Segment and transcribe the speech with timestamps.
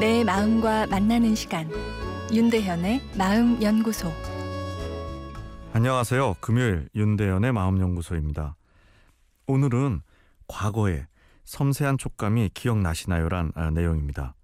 [0.00, 1.68] 내 마음과 만나는 시간
[2.32, 4.12] 윤대현의 마음 연구소
[5.72, 6.36] 안녕하세요.
[6.40, 8.54] 금요일 윤대현의 마음 연구소입니다.
[9.48, 10.02] 오늘은
[10.46, 11.04] 과거의
[11.46, 14.36] 섬세한 촉감이 기억나시나요란 아, 내용입니다.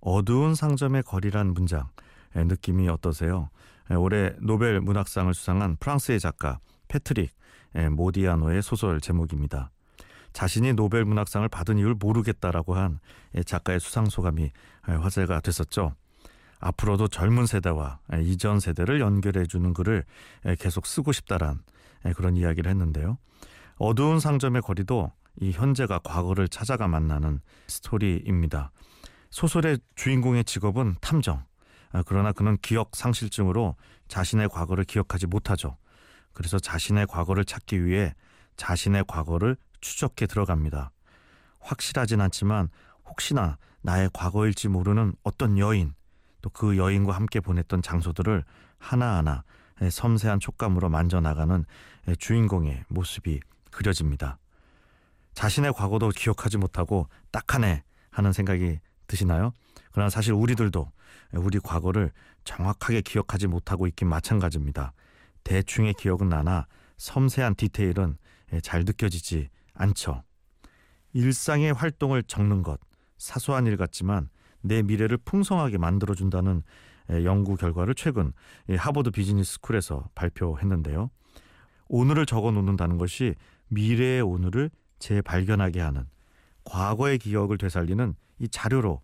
[0.00, 1.90] 어두운 상점의 거리란 문장
[2.34, 3.50] 느낌이 어떠세요?
[3.90, 7.30] 올해 노벨 문학상을 수상한 프랑스의 작가 패트릭
[7.90, 9.70] 모디아노의 소설 제목입니다.
[10.32, 13.00] 자신이 노벨 문학상을 받은 이유를 모르겠다라고 한
[13.44, 14.50] 작가의 수상 소감이
[14.82, 15.94] 화제가 됐었죠.
[16.60, 20.04] 앞으로도 젊은 세대와 이전 세대를 연결해 주는 글을
[20.58, 21.60] 계속 쓰고 싶다란
[22.16, 23.18] 그런 이야기를 했는데요.
[23.76, 28.70] 어두운 상점의 거리도 이 현재가 과거를 찾아가 만나는 스토리입니다.
[29.30, 31.44] 소설의 주인공의 직업은 탐정.
[32.06, 33.76] 그러나 그는 기억 상실증으로
[34.08, 35.76] 자신의 과거를 기억하지 못하죠.
[36.32, 38.14] 그래서 자신의 과거를 찾기 위해
[38.56, 40.92] 자신의 과거를 추적해 들어갑니다.
[41.60, 42.70] 확실하진 않지만
[43.04, 45.94] 혹시나 나의 과거일지 모르는 어떤 여인,
[46.40, 48.44] 또 그 여인과 함께 보냈던 장소들을
[48.78, 49.44] 하나하나
[49.90, 51.64] 섬세한 촉감으로 만져나가는
[52.18, 54.38] 주인공의 모습이 그려집니다.
[55.34, 59.52] 자신의 과거도 기억하지 못하고 딱하네 하는 생각이 드시나요?
[59.92, 60.90] 그러나 사실 우리들도
[61.34, 62.10] 우리 과거를
[62.44, 64.92] 정확하게 기억하지 못하고 있긴 마찬가지입니다.
[65.44, 66.66] 대충의 기억은 나나
[66.98, 68.16] 섬세한 디테일은
[68.62, 70.22] 잘 느껴지지 않죠.
[71.12, 72.80] 일상의 활동을 적는 것
[73.18, 74.28] 사소한 일 같지만
[74.60, 76.62] 내 미래를 풍성하게 만들어준다는
[77.24, 78.32] 연구 결과를 최근
[78.70, 81.10] 하버드 비즈니스 스쿨에서 발표했는데요.
[81.88, 83.34] 오늘을 적어 놓는다는 것이
[83.68, 86.06] 미래의 오늘을 재발견하게 하는
[86.64, 89.02] 과거의 기억을 되살리는 이 자료로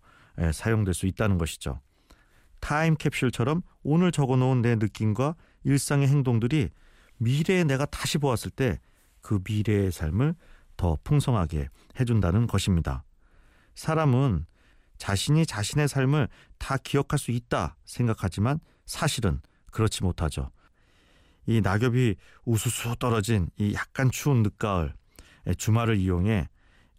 [0.53, 1.81] 사용될 수 있다는 것이죠.
[2.59, 6.69] 타임 캡슐처럼 오늘 적어 놓은 내 느낌과 일상의 행동들이
[7.17, 8.79] 미래에 내가 다시 보았을 때
[9.21, 10.35] 그 미래의 삶을
[10.79, 11.67] 더 풍성하게
[11.99, 13.03] 해준다는 것입니다.
[13.75, 14.45] 사람은
[14.97, 19.41] 자신이 자신의 삶을 다 기억할 수 있다 생각하지만 사실은
[19.71, 20.51] 그렇지 못하죠.
[21.47, 24.93] 이 낙엽이 우수수 떨어진 이 약간 추운 늦가을
[25.57, 26.47] 주말을 이용해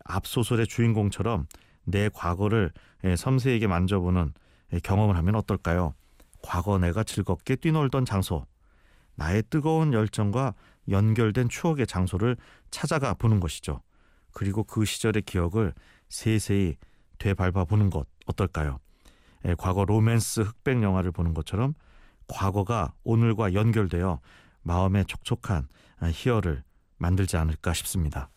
[0.04, 1.46] 앞소설의 주인공처럼
[1.84, 2.72] 내 과거를
[3.16, 4.34] 섬세하게 만져보는
[4.82, 5.94] 경험을 하면 어떨까요?
[6.42, 8.46] 과거 내가 즐겁게 뛰놀던 장소,
[9.14, 10.54] 나의 뜨거운 열정과
[10.88, 12.36] 연결된 추억의 장소를
[12.70, 13.80] 찾아가 보는 것이죠.
[14.32, 15.74] 그리고 그 시절의 기억을
[16.08, 16.76] 세세히
[17.18, 18.78] 되밟아 보는 것 어떨까요?
[19.46, 21.74] 예, 과거 로맨스 흑백 영화를 보는 것처럼
[22.28, 24.20] 과거가 오늘과 연결되어
[24.62, 25.68] 마음의 촉촉한
[25.98, 26.62] 아, 희열을
[26.98, 28.30] 만들지 않을까 싶습니다.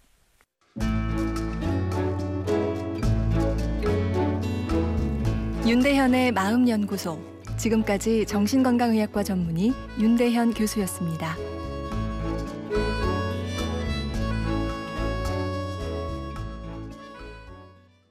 [5.66, 7.22] 윤대현의 마음 연구소
[7.58, 11.36] 지금까지 정신건강의학과 전문의 윤대현 교수였습니다.